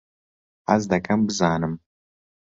حەز 0.69 0.83
دەکەم 0.93 1.19
بزانم. 1.27 1.73